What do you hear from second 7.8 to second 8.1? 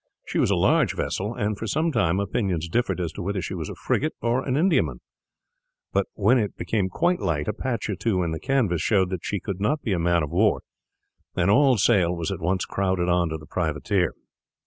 or